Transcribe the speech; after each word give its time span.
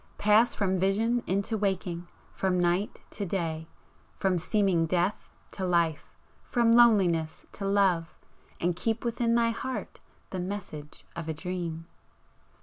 Pass 0.17 0.55
from 0.55 0.79
vision 0.79 1.21
into 1.27 1.55
waking! 1.59 2.07
from 2.33 2.59
night 2.59 2.99
to 3.11 3.23
day! 3.23 3.67
from 4.15 4.39
seeming 4.39 4.87
death 4.87 5.29
to 5.51 5.63
life! 5.63 6.07
from 6.41 6.71
loneliness 6.71 7.45
to 7.51 7.65
love! 7.65 8.15
and 8.59 8.75
keep 8.75 9.05
within 9.05 9.35
thy 9.35 9.51
heart 9.51 9.99
the 10.31 10.39
message 10.39 11.05
of 11.15 11.29
a 11.29 11.35
Dream!" 11.35 11.85